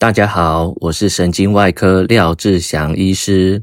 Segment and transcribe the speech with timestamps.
[0.00, 3.62] 大家好，我是神经外科廖志祥医师。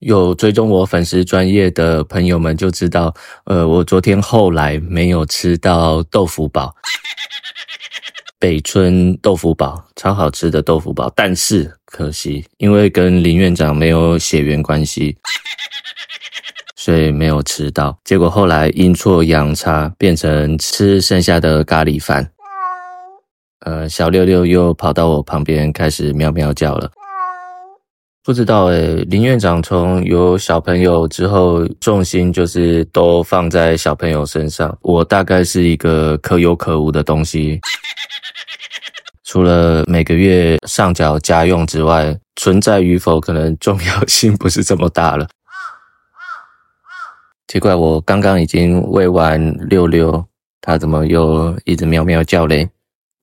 [0.00, 3.14] 有追踪我粉丝专业的朋友们就知道，
[3.44, 6.74] 呃，我昨天后来没有吃到豆腐堡，
[8.40, 15.16] 北村豆腐堡，超好吃的豆腐堡，但是可惜，因为跟林院长没有血缘关系。
[16.82, 22.26] 所以没有吃到，结果后来阴错阳差变成吃剩下的咖喱饭。
[23.66, 26.90] 呃，小六六又跑到我旁边开始喵喵叫了。
[28.24, 34.74] 不知道诶，林院长从有小朋友之后，重心就是都放在小朋友身上。
[34.80, 37.60] 我大概是一个可有可无的东西，
[39.24, 45.28] 除了每个月上缴家用之外，存在与否可能重要性不是这么大了。
[47.50, 50.24] 奇怪，我刚刚已经喂完六六，
[50.60, 52.68] 它怎么又一直喵喵叫嘞？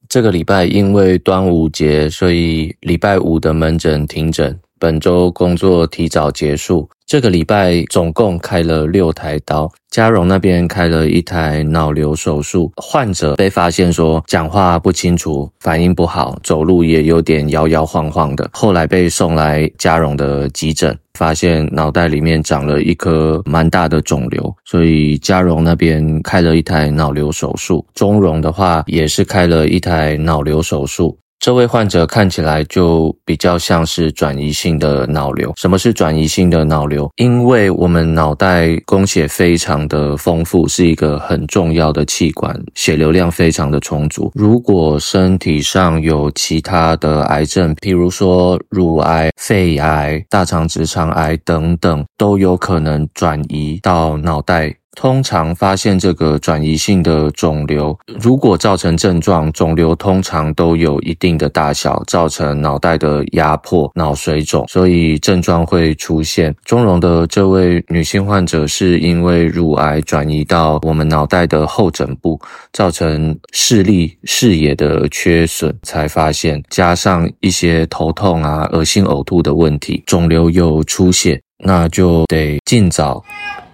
[0.09, 6.89] 这个礼拜因为端午节，所以礼拜五的门诊停诊，本周工作提早结束。
[7.05, 31.17] 这个礼拜总共开了六台刀，嘉荣那边开了一台脑瘤手术，患者被发现说讲话不清楚，反应不好，走路也有点摇摇晃晃的，后来被送来嘉荣的急诊，发现脑袋里面长了一颗蛮大的肿瘤，所以嘉荣那边开了一台脑瘤手术，中荣的话也是开了一台脑瘤手术。
[31.47, 35.53] 这位患者看起来就比较像是转移性的脑瘤。
[35.55, 37.09] 什么是转移性的脑瘤？
[37.15, 44.29] 因为我们脑袋供血非常的丰富，是一个很重要的器官，血流量非常的充足。
[44.35, 54.75] 如果身体上有其他的癌症，譬如说乳癌、肺癌、大肠直肠癌等等，都有可能转移到脑袋。
[54.97, 66.53] 通常发现这个转移性的肿瘤，如果造成症状，肿瘤通常都有一定的大小，造成脑袋的压迫、脑水肿，所以症状会出现。
[66.65, 72.41] 中荣的这位女性患者是因为乳癌转移到我们脑袋的后枕部，
[72.73, 83.23] 造成视力、视野的缺损，才发现，加上一些头痛啊、恶心呕吐的问题，肿瘤有出血，那就得尽早，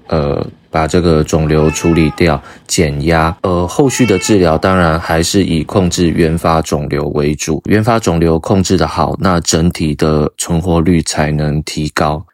[0.07, 0.45] 呃。
[0.73, 3.37] 把这个肿瘤处理掉，减压。
[3.43, 7.61] 呃，后续的治疗当然还是以控制原发肿瘤为主。
[7.65, 12.25] 原发肿瘤控制的好，那整体的存活率才能提高。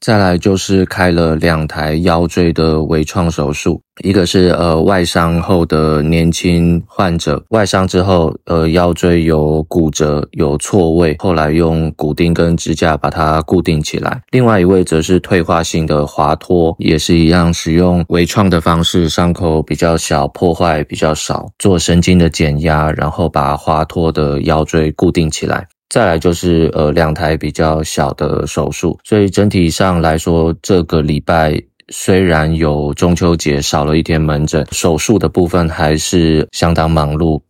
[0.00, 14.22] 再来就是开了两台腰椎的微创手术，一个是呃外伤后的年轻患者，外伤之后呃腰椎有骨折有错位，后来用骨钉跟支架把它固定起来。
[14.30, 25.66] 另外一位则是退化性的滑脱，也是一样使用微创的方式，伤口比较小，破坏比较少，做神经的减压，然后把滑脱的腰椎固定起来。
[25.88, 37.40] 再来就是呃两台比较小的手术，所以整体上来说，这个礼拜虽然有中秋节少了一天门诊，手术的部分还是相当忙碌。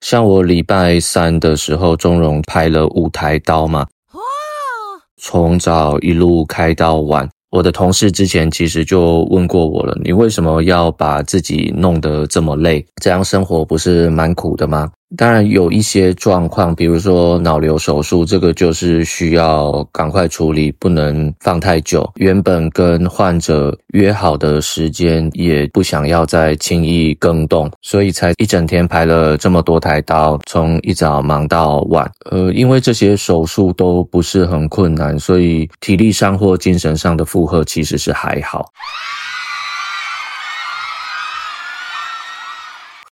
[0.00, 3.86] 像我礼拜三的时候，中荣拍了五台刀嘛，
[5.16, 7.28] 从早一路开到晚。
[7.50, 12.86] 我的同事之前其实就问过我了，你为什么要把自己弄得这么累？
[13.02, 14.90] 这样生活不是蛮苦的吗？
[15.16, 22.08] 当然有一些状况，比如说脑瘤手术，这个就是需要赶快处理，不能放太久。
[22.14, 32.08] 原本跟患者约好的时间，也不想要再轻易更动，所以才一整天排了这么多台刀，从一早忙到晚。
[32.30, 38.72] 呃，因为这些手术都不是很困难，所以体力上或精神上的负荷其实是还好。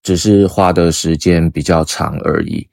[0.05, 2.65] 只是花的时间比较长而已。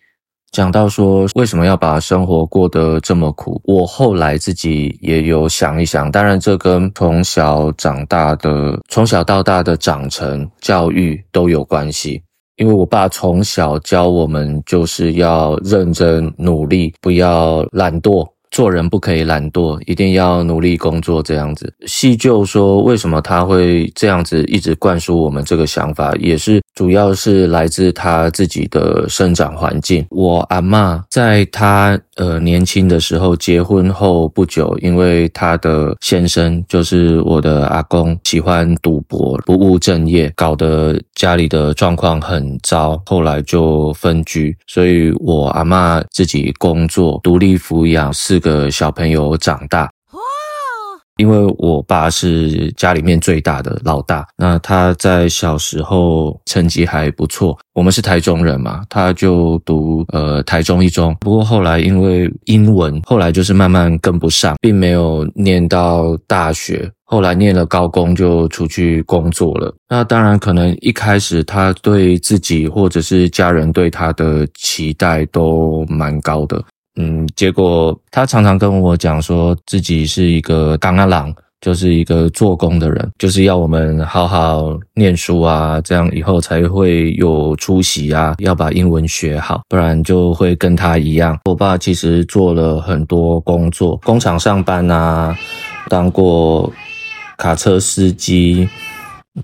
[0.51, 6.11] 讲到说为什么要把生活过得这么苦，我后来自己也有想一想。
[6.11, 12.21] 当然，这跟从小长大的、从小到大的长成、教育都有关系。
[12.57, 18.27] 因为我爸从小教我们就是要认真努力，不要懒惰。
[18.51, 21.23] 做人不可以懒惰，一定要努力工作。
[21.23, 30.05] 这样子，细究说为什么他会这样子一直灌输我们这个想法，也是主要是来自他自己的生长环境。
[30.09, 44.55] 我阿嬷在他呃年轻的时候结婚后不久，因为他的先生就是我的阿公喜欢赌博，不务正业，搞得家里的状况很糟，后来就分居。
[44.67, 49.89] 所以我阿嬷自己工作，独立抚养四个小朋友长大。
[51.17, 57.55] 因为我爸是家里面最大的老大，那他在小时候成绩还不错。
[57.75, 61.15] 我们是台中人嘛，他就读呃台中一中。
[61.19, 66.89] 不过后来因为英文，后来就是慢慢跟不上，并没有念到大学。
[67.03, 69.75] 后来念了高工就出去工作了。
[69.89, 76.63] 那当然，可能一开始他对自己或者是家人对他的期待都蛮高的。
[76.95, 91.39] 嗯，结果他常常跟我讲说自己是一个港阿郎，就是一个做工的人，就是要我们好好念书啊，这样以后才会有出息啊，要把英文学好，不然就会跟他一样。
[91.45, 95.37] 我爸其实做了很多工作，工厂上班啊，
[95.87, 96.71] 当过
[97.37, 98.67] 卡车司机。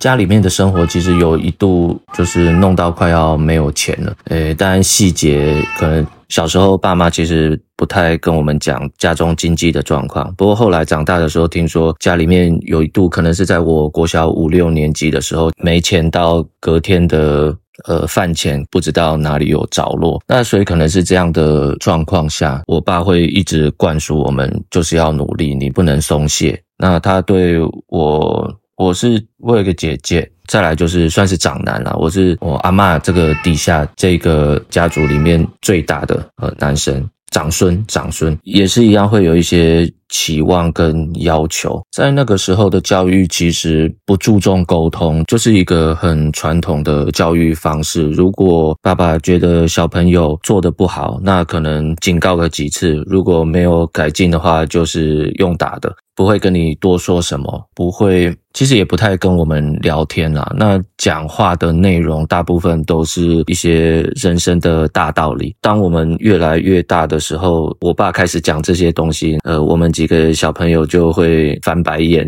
[0.01, 26.61] 家里面的生活其实有一度就是弄到快要没有钱了，诶，当然细节可能小时候爸妈其实不太跟我们讲家中经济的状况，不过后来长大的时候听说家里面有一度可能是在我国小五六年级的时候没钱到隔天的呃饭钱不知道哪里有着落，那所以可能是这样的状况下，我爸会一直灌输我们就是要努力，你不能松懈。
[26.77, 28.59] 那他对我。
[28.77, 31.95] 我是我有个姐姐，再来就是算是长男啦。
[31.99, 41.81] 我是我阿嬷这个底下这个家族里面最大的呃男生，长孙长孙也是一样，会有一些期望跟要求。
[41.91, 48.09] 在那个时候的教育其实不注重沟通，就是一个很传统的教育方式。
[48.11, 55.93] 如果爸爸觉得小朋友做得不好，那可能警告个几次，如果没有改进的话，就是用打的。
[56.17, 60.51] 不会跟你多说什么，不会，其实也不太跟我们聊天啦。
[60.57, 65.55] 那讲话的内容大部分都是一些人生的大道理。
[65.61, 72.27] 当我们越来越大的时候，我爸开始讲这些东西，呃，我们几个小朋友就会翻白眼，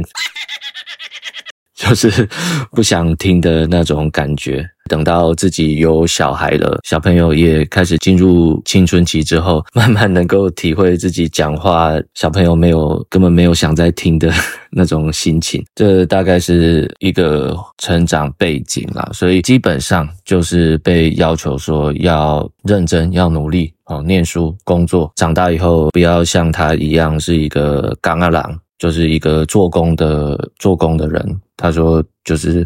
[1.80, 2.28] 就是
[2.72, 4.70] 不想听的那种感觉。
[4.90, 14.32] 等到自己有小孩了，小朋友也开始进入青春期之后， 慢慢能够体会自己讲话，小朋友没有根本没有想再听的
[14.72, 15.64] 那种心情。
[15.76, 28.42] 这大概是一个成长背景啦，所以基本上就是被要求说要认真、要努力哦，念书、工作，长大以后不要像他一样是一个港仔人，
[28.80, 31.40] 就是一个做工的做工的人。
[31.56, 32.66] 他说就是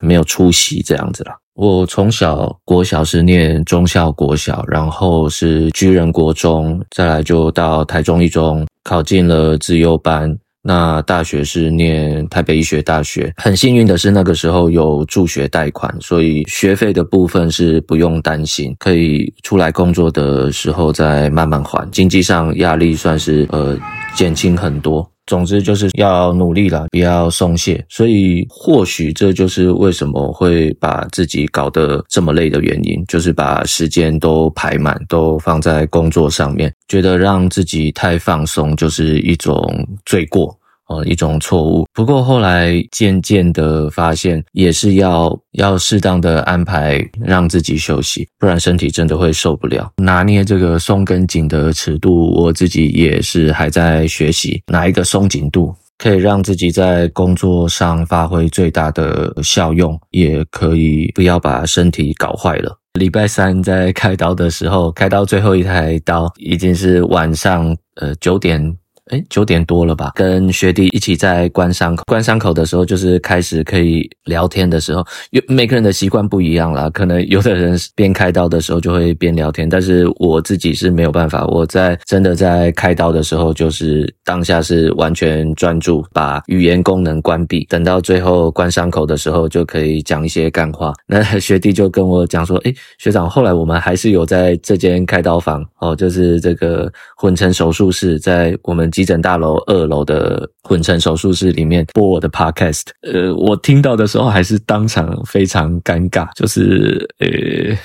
[0.00, 1.34] 没有出息这样子啦。
[1.54, 10.36] 我从小国小是念忠孝国小，然后是居仁国中，再来就到台中一中，考进了自优班。
[10.60, 23.78] 那大学是念台北医学大学，很幸运的是那个时候有助学贷款，所以学费的部分是不用担心，可以出来工作的时候再慢慢还，经济上压力算是呃
[24.16, 25.08] 减轻很多。
[25.26, 27.84] 总之就是要努力了，不要松懈。
[27.88, 40.56] 所以或许这就是为什么会把自己搞得这么累的原因，就是把时间都排满，都放在工作上面，觉得让自己太放松就是一种罪过。
[40.88, 41.86] 呃，一种错误。
[41.92, 49.90] 不过后来渐渐的发现，也是要要适当的安排，让自己休息，不然身体真的会受不了。
[49.96, 62.78] 拿捏这个松跟紧的尺度，我自己也是还在学习，哪一个松紧度可以让自己在工作上发挥最大的效用，也可以不要把身体搞坏了。
[62.98, 68.76] 礼拜三在开刀的时候，开刀最后一台刀已经是晚上呃九点。
[69.10, 70.10] 诶，九点多了吧？
[70.16, 75.06] 跟学弟一起在关伤口，关伤口的时候，就是开始可以聊天的时候。
[75.30, 81.46] 有每个人的习惯不一样啦，可能有的人边开刀的时候就会边聊天，但是我自己是没有办法。
[81.46, 90.92] 我在真的在开刀的时候，就是当下是完全专注，把语言功能关闭，等到最后关伤口的时候，就可以讲一些干话。
[91.06, 107.76] 那学弟就跟我讲说：“诶，学长，后来我们还是有在这间开刀房哦，就是这个混成手术室，在我们。”急诊大楼二楼的混成手术室里面播我的 podcast，呃，我听到的时候还是当场非常尴尬，就是呃，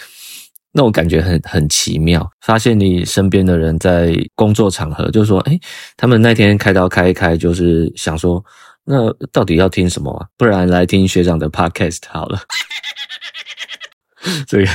[0.72, 2.26] 那种感觉很很奇妙。
[2.40, 5.60] 发现你身边的人在工作场合，就说，诶，
[5.98, 8.42] 他们那天开刀开一开，就是想说，
[8.86, 10.26] 那到底要听什么啊？
[10.38, 12.40] 不然来听学长的 podcast 好了。
[14.48, 14.66] 这个，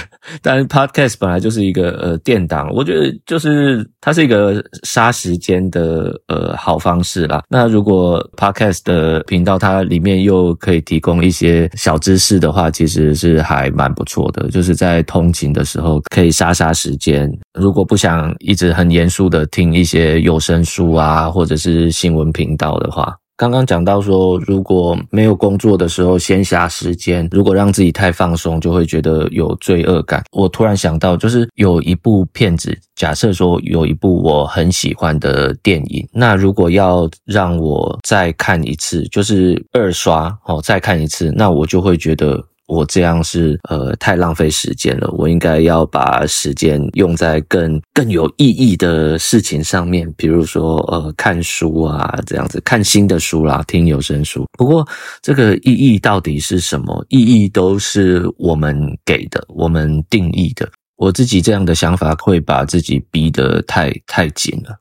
[0.42, 7.42] 但是 Podcast 本来就是一个呃电档，我觉得就是它是一个杀时间的呃好方式啦。
[7.48, 14.48] 那如果 Podcast 的频道它里面又可以提供一些小知识的话，其实是还蛮不错的。
[14.50, 17.30] 就是在通勤的时候可以杀杀时间。
[17.58, 23.14] 如果不想一直很严肃的听一些有声书啊，或者是新闻频道的话。
[23.36, 30.24] 刚刚讲到说，如果没有工作的时候，闲暇时间，如果让自己太放松，就会觉得有罪恶感。
[30.32, 42.42] 我突然想到，就是有一部片子，假设说有一部我很喜欢的电影，那如果要让我再看一次，就是二刷哦，再看一次，那我就会觉得。
[42.66, 54.44] 我这样是呃太浪费时间了，我应该要把时间用在更更有意义的事情上面，比如说呃看书啊这样子，看新的书啦，听有声书。
[54.58, 54.86] 不过
[55.22, 57.06] 这个意义到底是什么？
[57.08, 60.68] 意义都是我们给的，我们定义的。
[60.96, 64.76] 我自己这样的想法会把自己逼得太太紧了，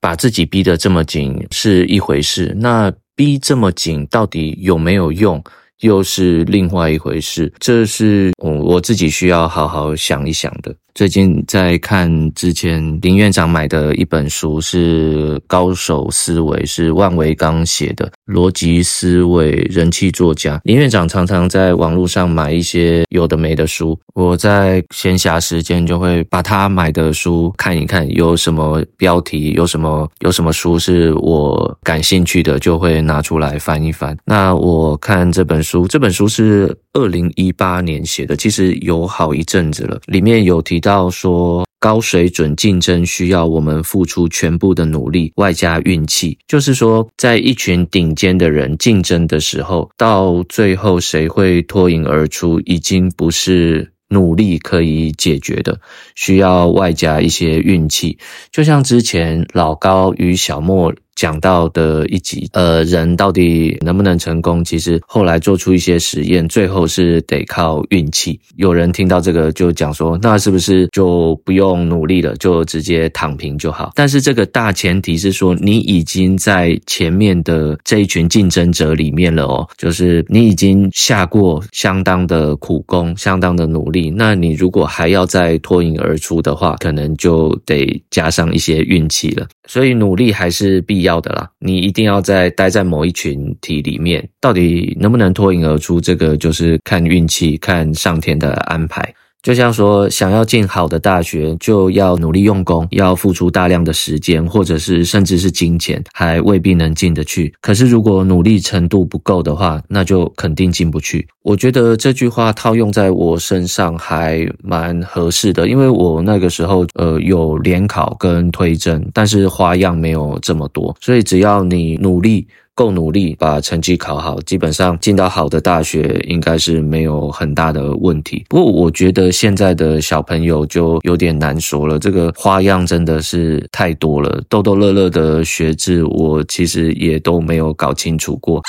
[0.00, 5.42] 把自己逼得这么紧是一回事，那逼这么紧到底有没有用？
[5.80, 10.74] 又是另外一回事，这是我我自己需要好好想一想的。
[10.94, 20.60] 最近在看之前林院长买的一本书，是《高手思维》，是万维刚写的逻辑思维人气作家。
[20.64, 34.16] 林院长常常在网络上买一些有的没的书，我在闲暇时间就会把他买的书看一看，有什么标题，有什么有什么书是我感兴趣的，就会拿出来翻一翻。
[34.24, 40.80] 那我看这本书，这本书是二零一八年写的，其实有好一阵子了，里面有提。
[40.80, 46.36] 到说高水准竞争需要我们付出全部的努力，外加运气。
[46.48, 55.78] 就是说，在一群顶尖的人竞争的时候，到最后谁会脱颖而出，已经不是努力可以解决的，
[56.16, 58.18] 需要外加一些运气。
[58.50, 60.92] 就像之前老高与小莫。
[61.20, 64.64] 讲到的一集，呃，人到底能不能成功？
[64.64, 68.40] 其实后来做出一些实验，最后是得靠运气。
[68.56, 73.92] 有人听到这个就讲说，那是不是就不用努力了，就直接躺平就好？
[73.94, 84.08] 但是这个大前提是说，你已经在前面的这一群竞争者里面了哦，就是你已经下过相当的苦功，相当的努力。
[84.08, 89.46] 那你如果还要再脱颖而出的话，可能就得加上一些运气了。
[89.68, 99.14] 所以努力还是必要要的啦，你一定要在待在某一群体里面，到底能不能脱颖而出，这个就是看运气，看上天的安排。
[99.42, 107.54] 就像说，想要进好的大学，就要努力用功，要付出大量的时间，或者是甚至是金钱，还未必能进得去。
[107.62, 111.26] 可是如果努力程度不够的话，那就肯定进不去。
[111.42, 122.46] 我觉得这句话套用在我身上还蛮合适的，因为我那个时候呃有联考跟推甄，但是花样没有这么多，所以只要你努力。
[122.80, 128.42] 够努力，把成绩考好，基本上进到好的大学应该是没有很大的问题。
[128.48, 138.62] 不过我觉得现在的小朋友就有点难说了，这个花样真的是太多了，逗逗乐乐的学制，我其实也都没有搞清楚过。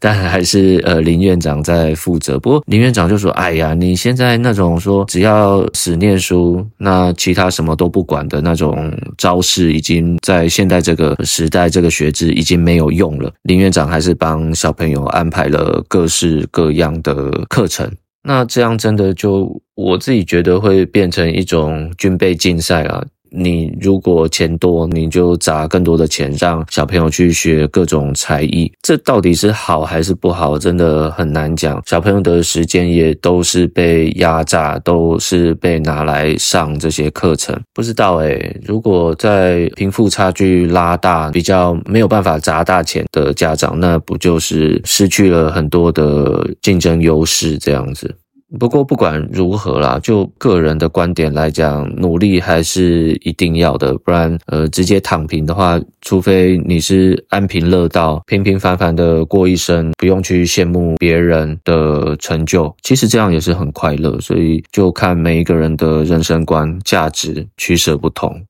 [0.00, 2.38] 但还是呃林院长在负责。
[2.38, 17.88] 不过林院长就说：“哎呀，你现在那种说只要死念书，那其他什么都不管的那种招式，已经在现在这个时代，这个学制已经没有用了。”林院长还是帮小朋友安排了各式各样的课程。
[18.22, 23.04] 那这样真的就我自己觉得会变成一种军备竞赛啊。
[23.30, 28.70] 你如果钱多，你就砸更多的钱，让小朋友去学各种才艺。
[28.82, 31.82] 这到底是好还是不好，真的很难讲。
[31.86, 37.58] 小朋友的时间也都是被压榨，都是被拿来上这些课程。
[37.72, 48.14] 不知道诶，如果在贫富差距拉大，比较没有办法砸大钱的家长，那不就是失去了很多的竞争优势这样子？
[48.58, 64.18] 不过不管如何啦，就个人的观点来讲，努力还是一定要的，不然呃直接躺平的话，除非你是安贫乐道，平平凡凡的过一生，不用去羡慕别人的成就，其实这样也是很快乐。
[64.20, 68.42] 所以就看每一个人的人生观、价值取舍不同。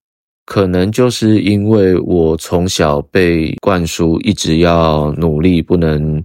[0.47, 6.25] 可能就是因为我从小被灌输一直要努力，不能。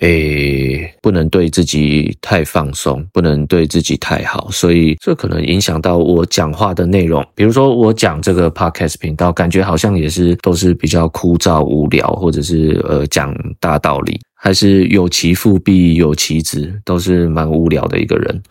[0.00, 7.24] 诶，不能对自己太放松，不能对自己太好，所以这可能影响到我讲话的内容。
[7.34, 18.42] 比如说，我讲这个 podcast 频道，感觉好像也是都是比较枯燥无聊，或者是呃讲大道理，还是有其父必有其子，都是蛮无聊的一个人。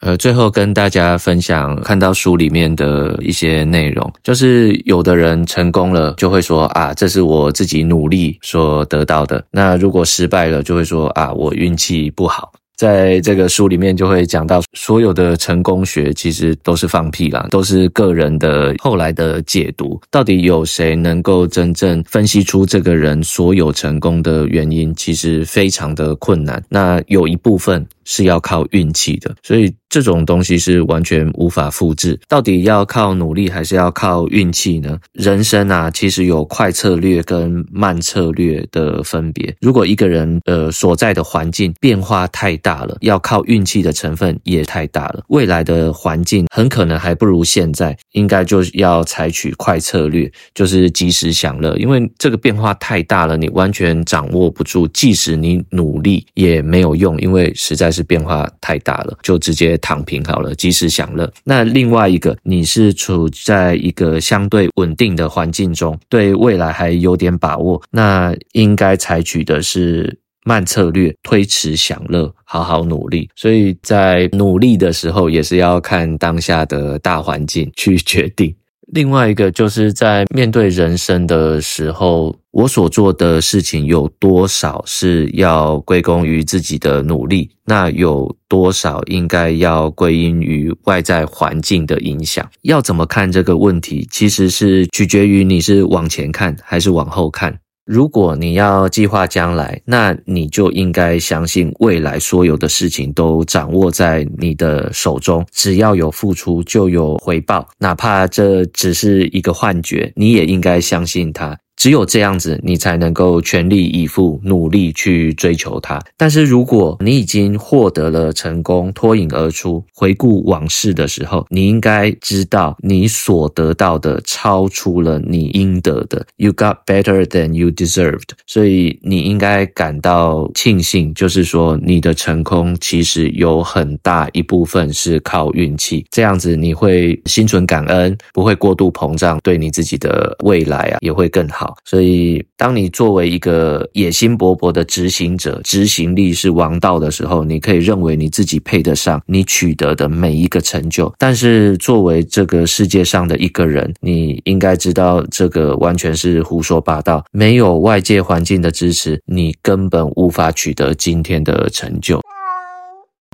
[0.00, 12.52] 呃，最后跟大家分享看到书里面的一些内容，就是有的人成功了，就会说啊，这是我自己努力所得到的；那如果失败了，就会说啊，我运气不好。
[12.76, 20.00] 在这个书里面就会讲到，所有的成功学其实都是放屁啦，都是个人的后来的解读。
[20.12, 24.94] 到底有谁能够真正分析出这个人所有成功的原因？
[24.94, 26.62] 其实非常的困难。
[26.68, 27.84] 那有一部分。
[28.08, 32.18] 是要靠运气的，所以这种东西是完全无法复制。
[32.26, 34.98] 到底要靠努力还是要靠运气呢？
[35.12, 39.54] 人生啊，其实有快策略跟慢策略的分别。
[39.60, 47.94] 如果一个人呃所在的环境变化太大了，要靠运气的成分也太大了，未来的环境很可能还不如现在。
[48.12, 51.76] 应该就要采取快策略，就是及时享乐。
[51.76, 57.97] 因为这个变化太大了，你完全掌握不住，即使你努力也没有用，因为实在是。
[57.98, 61.30] 是变化太大了，就直接躺平好了，及时享乐。
[61.42, 73.28] 那另外一个，你是处在一个相对稳定的环境中，对未来还有点把握，那应该采取的是慢策略，推迟享乐，好好努力。
[73.34, 78.54] 所以在努力的时候，也是要看当下的大环境去决定。
[78.92, 92.48] 另外一个就是在面对人生的时候，我所做的事情有多少是要归功于自己的努力，那有多少应该要归因于外在环境的影响？
[92.62, 97.58] 要怎么看这个问题，其实是取决于你是往前看还是往后看。
[97.88, 111.58] 如果你要计划将来，那你就应该相信未来所有的事情都掌握在你的手中，只要有付出就有回报，哪怕这只是一个幻觉，你也应该相信它。
[111.78, 116.02] 只有这样子，你才能够全力以赴，努力去追求它。
[116.16, 126.26] 但是，如果你已经获得了成功，脱颖而出，回顾往事的时候，你应该知道，你所得到的超出了你应得的。
[126.36, 128.30] You got better than you deserved。
[128.44, 136.04] 所以，你应该感到庆幸，就是说，你的成功其实有很大一部分是靠运气。
[136.10, 141.67] 这样子，你会心存感恩，不会过度膨胀，对你自己的未来啊，也会更好。
[141.84, 151.12] 所以，当你作为一个野心勃勃的执行者，执行力是王道的时候，你可以认为你自己配得上你取得的每一个成就。
[151.18, 157.24] 但是，作为这个世界上的一个人，你应该知道，这个完全是胡说八道。
[157.32, 162.20] 没有外界环境的支持，你根本无法取得今天的成就。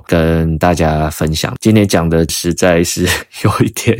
[0.07, 3.07] 跟大家分享，今天讲的实在是
[3.43, 3.99] 有一点，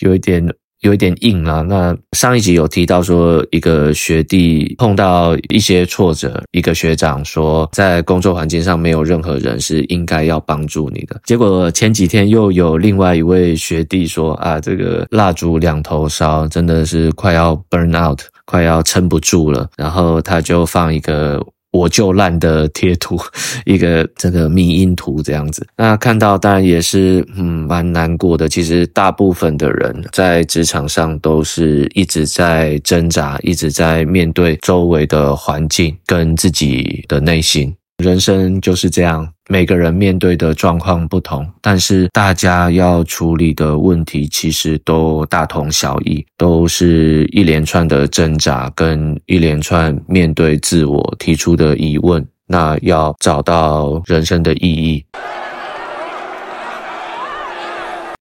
[0.00, 0.46] 有一点。
[0.80, 1.62] 有一点硬了。
[1.62, 11.20] 那上一集有提到说，一个学弟碰到一些挫折，一个学长说，在工作环境上没有任何人是应该要帮助你的。
[11.24, 19.68] 结果前几天又有另外一位学弟说，啊，这个蜡烛两头烧，真的是快要 burn out，快要撑不住了。
[19.76, 21.44] 然后他就放一个。
[21.78, 23.16] 我就烂的贴图，
[23.64, 28.48] 一个这个迷因图这样子，那看到当然也是嗯蛮难过的。
[28.48, 37.72] 其实大部分的人在职场上都是一直在挣扎，一直在面对周围的环境跟自己的内心。
[37.98, 55.04] 人生就是这样，每个人面对的状况不同，但是大家要处理的问题其实都大同小异，都是一连串的挣扎跟一连串面对自我提出的疑问，那要找到人生的意义。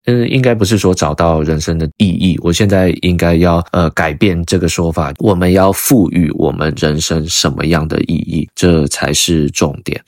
[0.05, 2.37] 嗯，应该不是说找到人生的意义。
[2.41, 10.01] 我现在应该要呃改变这个说法，我们要赋予我们人生什么样的意义，这才是重点。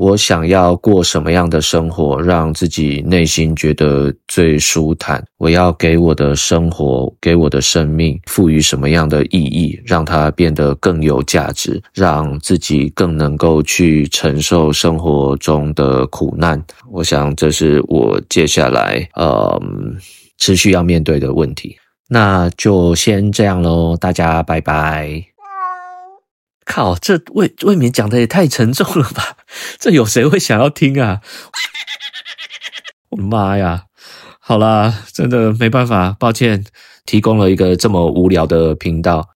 [0.00, 5.22] 我想要过什么样的生活，让自己内心觉得最舒坦？
[5.36, 16.58] 我要给我的生活，给我的生命赋予什么样的意义，让它变得更有价值，让自己更能够去承受生活中的苦难。
[16.90, 19.62] 我想这是我接下来呃
[20.38, 21.76] 持续要面对的问题。
[22.08, 25.29] 那就先这样喽，大家拜拜。
[26.70, 29.36] 靠，这未未免讲的也太沉重了吧？
[29.80, 31.20] 这有谁会想要听啊？
[33.10, 33.86] 我的妈呀！
[34.38, 36.64] 好啦，真的没办法，抱歉，
[37.04, 39.28] 提供了一个这么无聊的频道，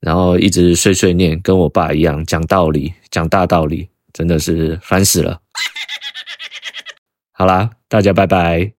[0.00, 5.40] 然后一直碎碎念，跟我爸一样讲道理，讲大道理，真的是烦死了。
[7.32, 8.75] 好啦，大家拜拜。